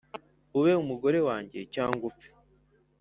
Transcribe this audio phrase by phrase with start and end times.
[0.57, 2.29] ube umugore wanjye cyangwa upfe